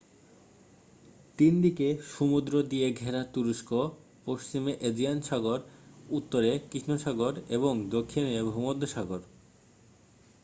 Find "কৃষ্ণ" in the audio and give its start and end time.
6.69-6.91